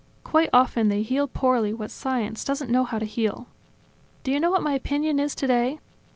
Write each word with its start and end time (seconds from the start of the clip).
Quite 0.23 0.49
often 0.51 0.89
they 0.89 1.03
heal 1.03 1.27
poorly 1.27 1.75
what 1.75 1.91
science 1.91 2.43
doesn't 2.43 2.71
know 2.71 2.85
how 2.85 2.97
to 2.97 3.05
heal... 3.05 3.45
Do 4.23 4.31
you 4.31 4.39
know 4.39 4.49
what 4.49 4.63
my 4.63 4.73
opinion 4.73 5.19
is 5.19 5.35
today? 5.35 5.77